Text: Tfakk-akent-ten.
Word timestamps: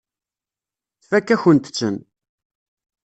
Tfakk-akent-ten. 1.01 1.95